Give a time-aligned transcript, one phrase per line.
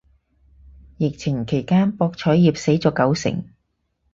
[0.97, 3.53] 疫情期間博彩業死咗九成